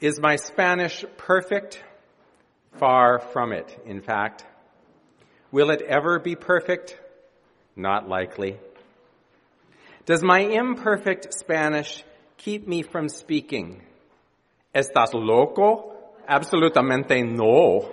[0.00, 1.82] Is my Spanish perfect?
[2.78, 4.44] Far from it, in fact.
[5.50, 6.98] Will it ever be perfect?
[7.74, 8.58] Not likely.
[10.04, 12.04] Does my imperfect Spanish
[12.36, 13.82] keep me from speaking?
[14.74, 15.94] ¿Estás loco?
[16.28, 17.90] Absolutamente no.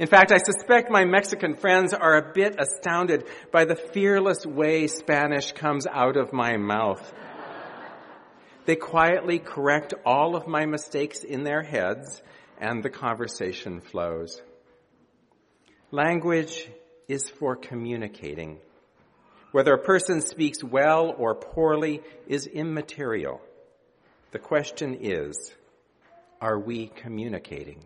[0.00, 4.88] In fact, I suspect my Mexican friends are a bit astounded by the fearless way
[4.88, 7.12] Spanish comes out of my mouth.
[8.68, 12.20] They quietly correct all of my mistakes in their heads
[12.60, 14.42] and the conversation flows.
[15.90, 16.68] Language
[17.08, 18.58] is for communicating.
[19.52, 23.40] Whether a person speaks well or poorly is immaterial.
[24.32, 25.50] The question is,
[26.38, 27.82] are we communicating?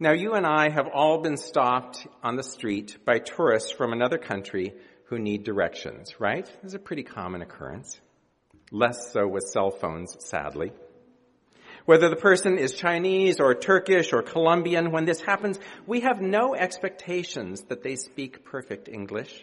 [0.00, 4.18] Now you and I have all been stopped on the street by tourists from another
[4.18, 4.74] country
[5.04, 6.46] who need directions, right?
[6.46, 8.00] This is a pretty common occurrence.
[8.70, 10.72] Less so with cell phones, sadly.
[11.86, 16.54] Whether the person is Chinese or Turkish or Colombian, when this happens, we have no
[16.54, 19.42] expectations that they speak perfect English.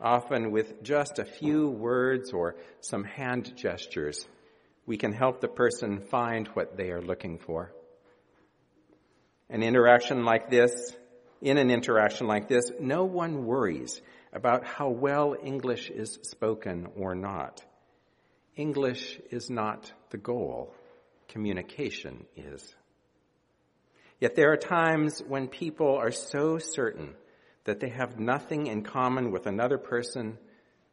[0.00, 4.26] Often with just a few words or some hand gestures,
[4.84, 7.72] we can help the person find what they are looking for.
[9.48, 10.72] An interaction like this,
[11.40, 14.00] in an interaction like this, no one worries
[14.32, 17.64] about how well English is spoken or not.
[18.56, 20.74] English is not the goal
[21.28, 22.74] communication is.
[24.20, 27.14] Yet there are times when people are so certain
[27.64, 30.38] that they have nothing in common with another person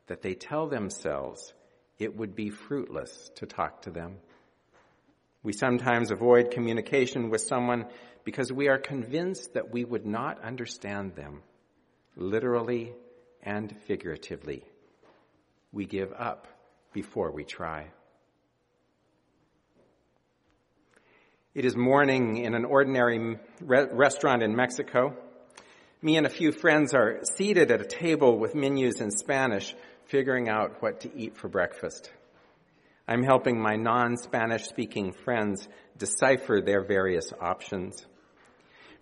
[0.08, 1.53] that they tell themselves
[2.00, 4.17] it would be fruitless to talk to them.
[5.44, 7.86] We sometimes avoid communication with someone
[8.25, 11.44] because we are convinced that we would not understand them,
[12.16, 12.94] literally
[13.41, 14.64] and figuratively.
[15.72, 16.47] We give up
[16.94, 17.88] before we try.
[21.53, 25.16] It is morning in an ordinary re- restaurant in Mexico.
[26.01, 29.75] Me and a few friends are seated at a table with menus in Spanish,
[30.06, 32.12] figuring out what to eat for breakfast.
[33.07, 35.67] I'm helping my non-Spanish speaking friends
[35.97, 38.03] decipher their various options.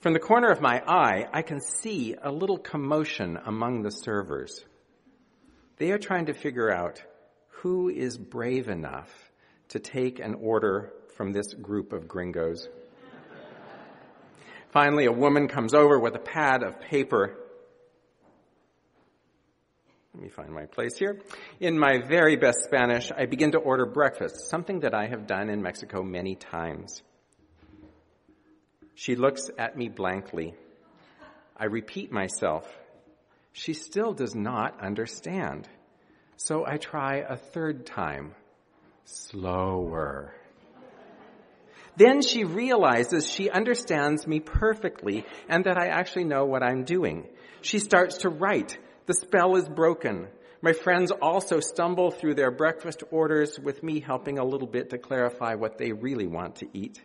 [0.01, 4.65] From the corner of my eye, I can see a little commotion among the servers.
[5.77, 7.01] They are trying to figure out
[7.61, 9.09] who is brave enough
[9.69, 12.67] to take an order from this group of gringos.
[14.71, 17.37] Finally, a woman comes over with a pad of paper.
[20.15, 21.21] Let me find my place here.
[21.59, 25.49] In my very best Spanish, I begin to order breakfast, something that I have done
[25.49, 27.03] in Mexico many times.
[28.95, 30.55] She looks at me blankly.
[31.55, 32.67] I repeat myself.
[33.53, 35.67] She still does not understand.
[36.43, 38.33] So I try a third time.
[39.05, 40.33] Slower.
[41.97, 47.27] Then she realizes she understands me perfectly and that I actually know what I'm doing.
[47.61, 48.75] She starts to write.
[49.05, 50.29] The spell is broken.
[50.63, 54.97] My friends also stumble through their breakfast orders with me helping a little bit to
[54.97, 56.99] clarify what they really want to eat.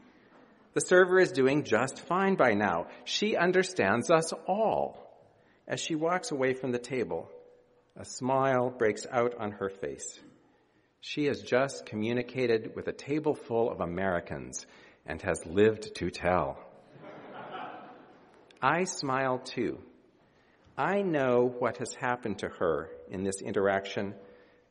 [0.72, 2.86] The server is doing just fine by now.
[3.04, 5.14] She understands us all.
[5.68, 7.28] As she walks away from the table,
[7.96, 10.20] a smile breaks out on her face.
[11.00, 14.66] She has just communicated with a table full of Americans
[15.06, 16.58] and has lived to tell.
[18.60, 19.78] I smile too.
[20.76, 24.14] I know what has happened to her in this interaction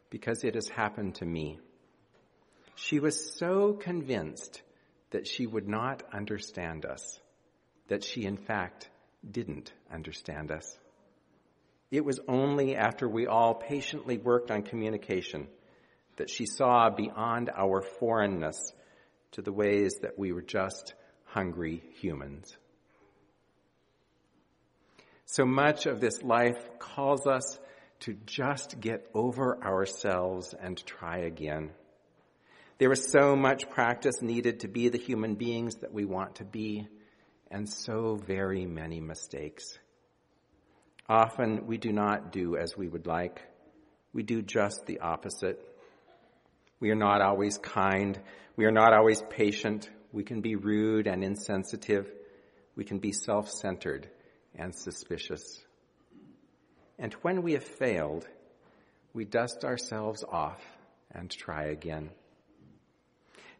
[0.09, 1.59] because it has happened to me.
[2.75, 4.61] She was so convinced
[5.11, 7.19] that she would not understand us,
[7.87, 8.89] that she in fact
[9.29, 10.77] didn't understand us.
[11.91, 15.47] It was only after we all patiently worked on communication
[16.17, 18.73] that she saw beyond our foreignness
[19.31, 20.93] to the ways that we were just
[21.25, 22.55] hungry humans.
[25.25, 27.59] So much of this life calls us
[28.01, 31.71] to just get over ourselves and try again.
[32.77, 36.45] There is so much practice needed to be the human beings that we want to
[36.45, 36.87] be,
[37.49, 39.77] and so very many mistakes.
[41.07, 43.41] Often we do not do as we would like.
[44.13, 45.59] We do just the opposite.
[46.79, 48.19] We are not always kind.
[48.55, 49.89] We are not always patient.
[50.11, 52.09] We can be rude and insensitive.
[52.75, 54.09] We can be self-centered
[54.55, 55.61] and suspicious.
[56.97, 58.25] And when we have failed,
[59.13, 60.61] we dust ourselves off
[61.11, 62.09] and try again.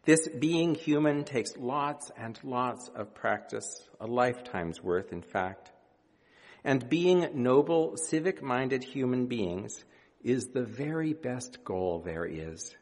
[0.04, 5.70] This being human takes lots and lots of practice, a lifetime's worth, in fact.
[6.66, 9.84] And being noble, civic minded human beings
[10.24, 12.74] is the very best goal there is.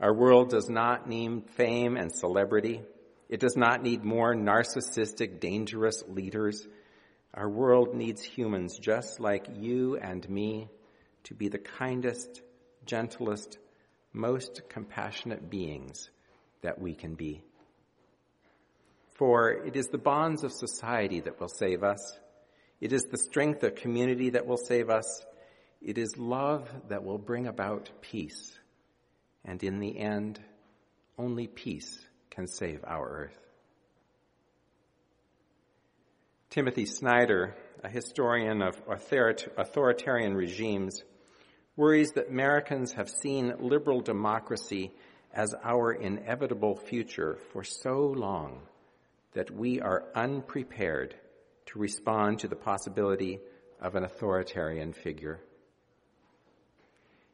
[0.00, 2.80] Our world does not need fame and celebrity.
[3.28, 6.66] It does not need more narcissistic, dangerous leaders.
[7.34, 10.70] Our world needs humans just like you and me
[11.24, 12.40] to be the kindest,
[12.86, 13.58] gentlest,
[14.14, 16.08] most compassionate beings
[16.62, 17.42] that we can be.
[19.16, 22.18] For it is the bonds of society that will save us.
[22.82, 25.24] It is the strength of community that will save us.
[25.80, 28.58] It is love that will bring about peace.
[29.44, 30.40] And in the end,
[31.16, 33.38] only peace can save our earth.
[36.50, 41.04] Timothy Snyder, a historian of authoritarian regimes,
[41.76, 44.90] worries that Americans have seen liberal democracy
[45.32, 48.62] as our inevitable future for so long
[49.34, 51.14] that we are unprepared
[51.72, 53.40] to respond to the possibility
[53.80, 55.40] of an authoritarian figure.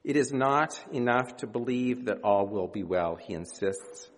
[0.04, 4.08] It is not enough to believe that all will be well, he insists.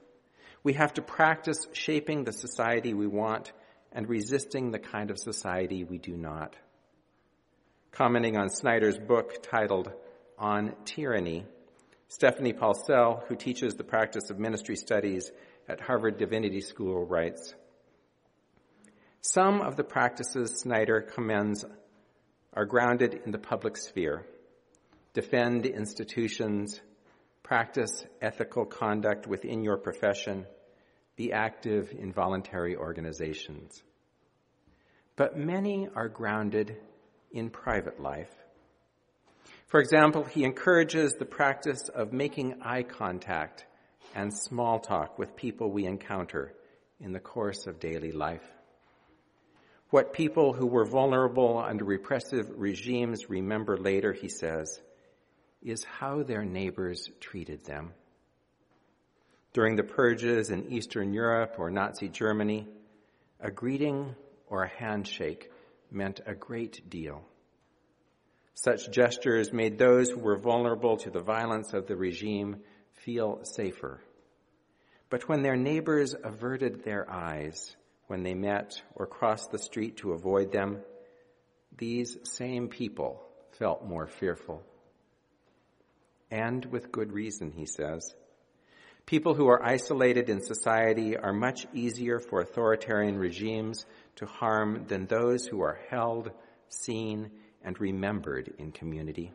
[0.62, 3.50] We have to practice shaping the society we want
[3.93, 6.55] and resisting the kind of society we do not.
[7.90, 9.90] Commenting on Snyder's book titled
[10.38, 11.46] On Tyranny,
[12.08, 15.32] Stephanie Paulsell, who teaches the practice of ministry studies
[15.66, 17.55] at Harvard Divinity School, writes
[19.22, 21.64] Some of the practices Snyder commends
[22.52, 24.26] are grounded in the public sphere.
[25.12, 26.81] Defend institutions,
[27.43, 30.46] practice ethical conduct within your profession,
[31.17, 33.82] be active in voluntary organizations.
[35.17, 36.76] But many are grounded
[37.31, 38.34] in private life
[39.70, 43.66] for example, he encourages the practice of making eye contact
[44.16, 46.52] and small talk with people we encounter
[46.99, 48.43] in the course of daily life.
[49.90, 54.81] What people who were vulnerable under repressive regimes remember later, he says,
[55.62, 57.92] is how their neighbors treated them.
[59.52, 62.69] During the purges in Eastern Europe or Nazi Germany,
[63.40, 64.14] a greeting
[64.46, 65.50] or a handshake
[65.90, 67.25] meant a great deal.
[68.54, 72.60] Such gestures made those who were vulnerable to the violence of the regime
[72.92, 74.00] feel safer.
[75.08, 77.75] But when their neighbors averted their eyes
[78.10, 80.80] when they met or crossed the street to avoid them,
[81.78, 83.22] these same people
[83.52, 84.64] felt more fearful.
[86.28, 88.12] And with good reason, he says.
[89.06, 93.86] People who are isolated in society are much easier for authoritarian regimes
[94.16, 96.32] to harm than those who are held,
[96.68, 97.30] seen,
[97.62, 99.30] and remembered in community.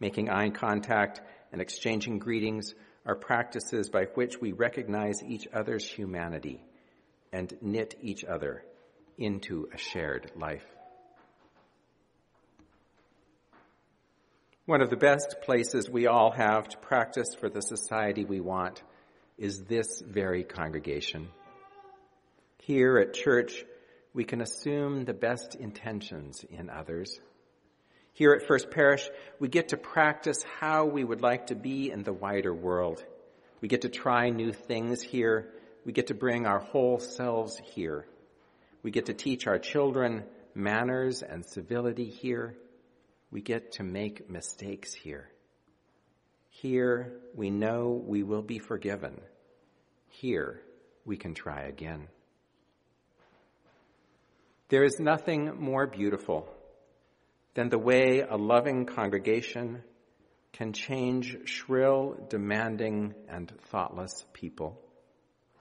[0.00, 1.20] Making eye contact
[1.52, 2.74] and exchanging greetings
[3.04, 6.64] are practices by which we recognize each other's humanity
[7.32, 8.64] and knit each other
[9.16, 10.64] into a shared life.
[14.66, 18.82] One of the best places we all have to practice for the society we want
[19.38, 21.28] is this very congregation.
[22.58, 23.64] Here at church,
[24.12, 27.18] we can assume the best intentions in others.
[28.12, 29.08] Here at First Parish,
[29.38, 33.02] we get to practice how we would like to be in the wider world.
[33.60, 35.50] We get to try new things here.
[35.84, 38.06] We get to bring our whole selves here.
[38.82, 42.56] We get to teach our children manners and civility here.
[43.30, 45.28] We get to make mistakes here.
[46.50, 49.20] Here, we know we will be forgiven.
[50.08, 50.60] Here,
[51.04, 52.08] we can try again.
[54.68, 56.48] There is nothing more beautiful
[57.54, 59.82] than the way a loving congregation
[60.52, 64.80] can change shrill, demanding, and thoughtless people.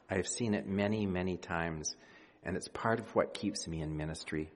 [0.09, 1.95] I have seen it many, many times,
[2.43, 4.51] and it's part of what keeps me in ministry.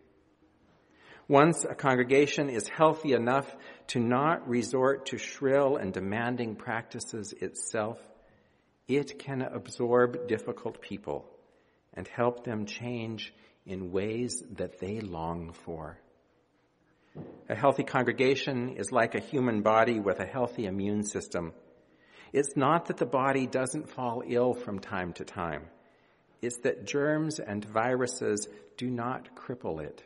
[1.27, 3.55] Once a congregation is healthy enough
[3.88, 8.00] to not resort to shrill and demanding practices itself,
[8.88, 11.25] it can absorb difficult people
[11.93, 13.34] and help them change
[13.65, 15.98] in ways that they long for.
[17.50, 21.53] A healthy congregation is like a human body with a healthy immune system.
[22.33, 25.67] It's not that the body doesn't fall ill from time to time.
[26.41, 28.47] It's that germs and viruses
[28.77, 30.03] do not cripple it.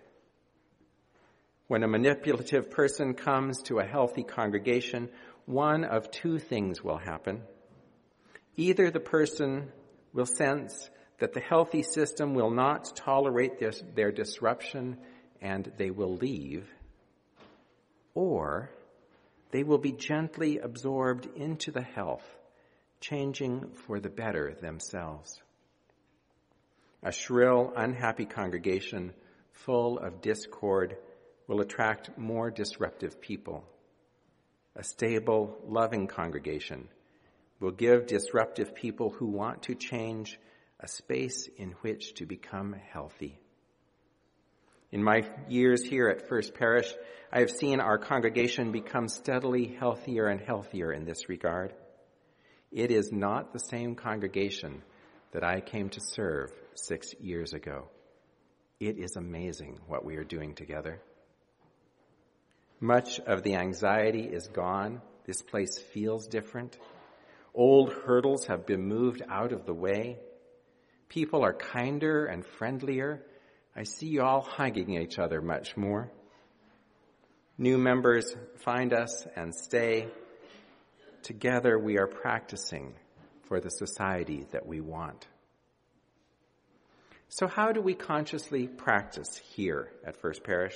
[1.68, 5.10] When a manipulative person comes to a healthy congregation,
[5.46, 7.42] one of two things will happen.
[8.56, 9.72] Either the person
[10.14, 10.90] will sense
[11.20, 14.98] that the healthy system will not tolerate this, their disruption
[15.42, 16.68] and they will leave,
[18.14, 18.70] or
[19.52, 22.26] they will be gently absorbed into the health,
[23.00, 25.42] changing for the better themselves.
[27.04, 29.14] A shrill, unhappy congregation
[29.52, 30.98] full of discord
[31.48, 33.64] will attract more disruptive people.
[34.76, 36.90] A stable, loving congregation
[37.60, 40.40] will give disruptive people who want to change
[40.80, 43.40] a space in which to become healthy.
[44.96, 46.90] In my years here at First Parish,
[47.30, 51.74] I have seen our congregation become steadily healthier and healthier in this regard.
[52.72, 54.84] It is not the same congregation
[55.34, 57.90] that I came to serve six years ago.
[58.80, 61.02] It is amazing what we are doing together.
[62.80, 65.02] Much of the anxiety is gone.
[65.26, 66.78] This place feels different.
[67.54, 70.20] Old hurdles have been moved out of the way.
[71.10, 73.26] People are kinder and friendlier.
[73.78, 76.10] I see you all hugging each other much more.
[77.58, 80.08] New members find us and stay.
[81.24, 82.94] Together we are practicing
[83.48, 85.28] for the society that we want.
[87.28, 90.76] So how do we consciously practice here at First Parish?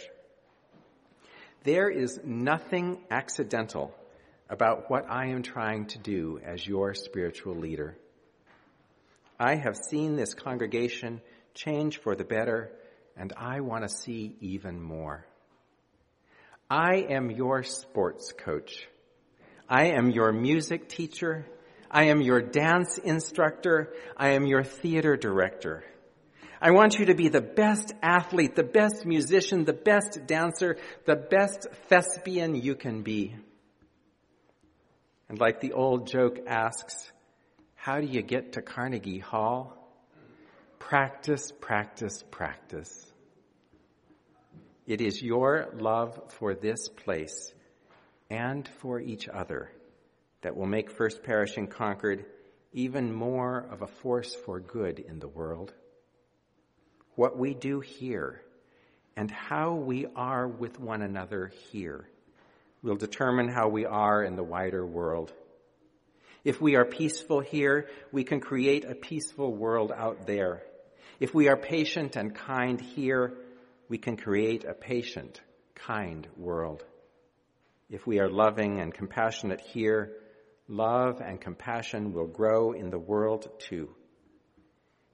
[1.63, 3.94] There is nothing accidental
[4.50, 7.98] about what I am trying to do as your spiritual leader.
[9.39, 11.22] I have seen this congregation
[11.53, 12.72] change for the better,
[13.20, 15.26] and I want to see even more.
[16.70, 18.88] I am your sports coach.
[19.68, 21.46] I am your music teacher.
[21.92, 23.94] I am your dance instructor.
[24.16, 25.84] I am your theater director.
[26.62, 31.16] I want you to be the best athlete, the best musician, the best dancer, the
[31.16, 33.36] best thespian you can be.
[35.28, 37.12] And like the old joke asks,
[37.76, 39.76] how do you get to Carnegie Hall?
[40.80, 43.09] Practice, practice, practice.
[44.89, 47.53] It is your love for this place
[48.27, 49.72] and for each other
[50.41, 52.25] that will make First Parish in Concord
[52.74, 55.72] even more of a force for good in the world.
[57.13, 58.41] What we do here
[59.15, 62.10] and how we are with one another here
[62.81, 65.31] will determine how we are in the wider world.
[66.43, 70.63] If we are peaceful here, we can create a peaceful world out there.
[71.19, 73.38] If we are patient and kind here,
[73.89, 75.41] we can create a patient,
[75.74, 76.86] kind world.
[77.89, 80.12] If we are loving and compassionate here,
[80.67, 83.89] love and compassion will grow in the world too.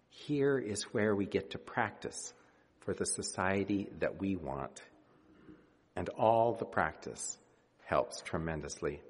[0.09, 2.33] Here is where we get to practice
[2.81, 4.81] for the society that we want.
[5.95, 7.37] And all the practice
[7.85, 9.01] helps tremendously.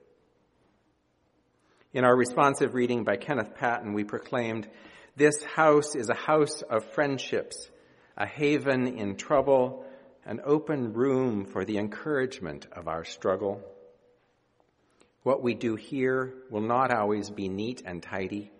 [1.91, 4.67] In our responsive reading by Kenneth Patton, we proclaimed,
[5.15, 7.69] This house is a house of friendships
[8.17, 9.85] a haven in trouble,
[10.25, 13.61] an open room for the encouragement of our struggle.
[15.23, 18.51] What we do here will not always be neat and tidy.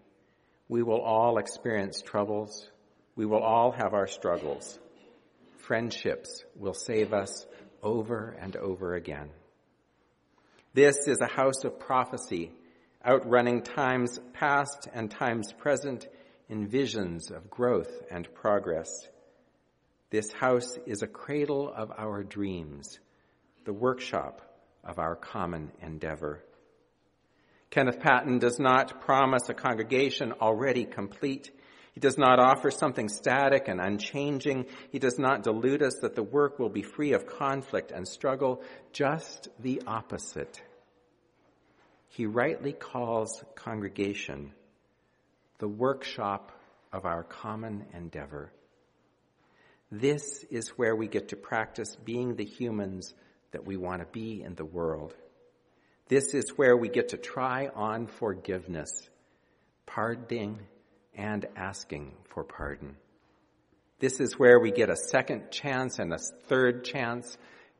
[0.67, 2.69] We will all experience troubles.
[3.15, 4.79] We will all have our struggles.
[5.57, 7.45] Friendships will save us
[7.81, 9.29] over and over again.
[10.73, 12.51] This is a house of prophecy,
[13.07, 16.07] outrunning times past and times present
[16.49, 18.89] in visions of growth and progress.
[20.09, 22.99] This house is a cradle of our dreams,
[23.65, 24.41] the workshop
[24.83, 26.43] of our common endeavor.
[27.71, 31.49] Kenneth Patton does not promise a congregation already complete.
[31.93, 34.67] He does not offer something static and unchanging.
[34.91, 38.61] He does not delude us that the work will be free of conflict and struggle.
[38.93, 40.61] Just the opposite.
[42.09, 44.53] He rightly calls congregation
[45.57, 46.51] the workshop
[46.93, 48.51] of our common endeavor.
[49.91, 53.13] This is where we get to practice being the humans
[53.51, 55.13] that we want to be in the world.
[56.07, 59.09] This is where we get to try on forgiveness,
[59.85, 60.59] pardoning
[61.15, 62.95] and asking for pardon.
[63.99, 67.37] This is where we get a second chance and a third chance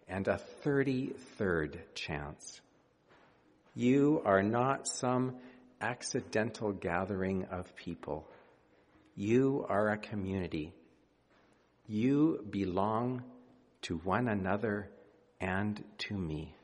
[0.08, 2.62] and a 33rd chance.
[3.74, 5.36] You are not some
[5.82, 8.28] accidental gathering of people.
[9.16, 10.74] You are a community
[11.88, 13.24] you belong
[13.84, 14.90] to one another
[15.40, 16.56] and to me.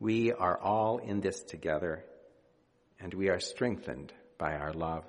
[0.00, 2.04] We are all in this together,
[3.00, 5.04] and we are strengthened by our love.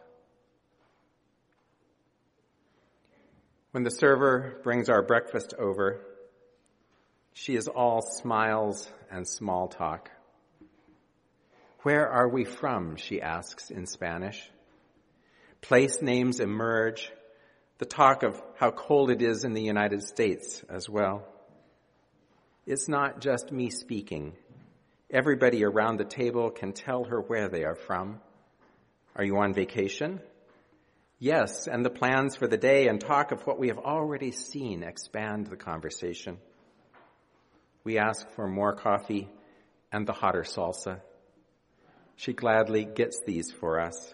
[3.71, 6.01] When the server brings our breakfast over,
[7.33, 10.09] she is all smiles and small talk.
[11.83, 12.95] Where are we from?
[12.97, 14.49] she asks in Spanish.
[15.61, 17.11] Place names emerge
[17.79, 21.25] the talk of how cold it is in the United States as well.
[22.65, 24.33] It's not just me speaking.
[25.09, 28.19] Everybody around the table can tell her where they are from.
[29.15, 30.19] Are you on vacation?
[31.19, 34.83] Yes, and the plans for the day and talk of what we have already seen
[34.83, 36.37] expand the conversation.
[37.85, 39.29] We ask for more coffee
[39.89, 40.99] and the hotter salsa.
[42.17, 44.13] She gladly gets these for us.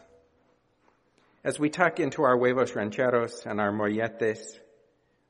[1.45, 4.57] As we tuck into our huevos rancheros and our molletes,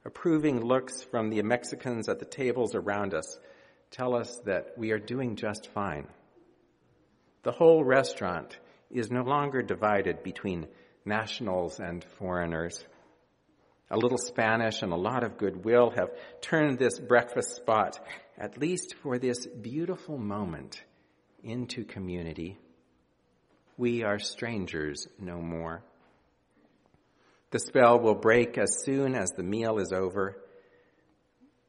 [0.06, 3.38] approving looks from the Mexicans at the tables around us
[3.92, 6.08] tell us that we are doing just fine.
[7.44, 8.58] The whole restaurant
[8.90, 10.68] is no longer divided between
[11.04, 12.82] nationals and foreigners.
[13.92, 18.00] A little Spanish and a lot of goodwill have turned this breakfast spot,
[18.38, 20.82] at least for this beautiful moment,
[21.44, 22.58] into community.
[23.76, 25.84] We are strangers no more.
[27.56, 30.36] The spell will break as soon as the meal is over.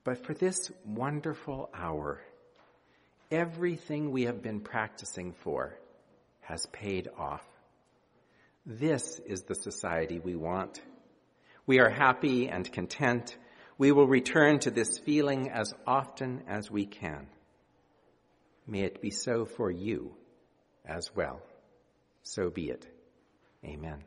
[0.03, 2.21] But for this wonderful hour,
[3.31, 5.79] everything we have been practicing for
[6.41, 7.47] has paid off.
[8.67, 10.81] This is the society we want.
[11.69, 13.37] We are happy and content.
[13.79, 17.29] We will return to this feeling as often as we can.
[18.67, 20.17] May it be so for you
[20.85, 21.41] as well.
[22.25, 22.85] So be it.
[23.65, 24.03] Amen.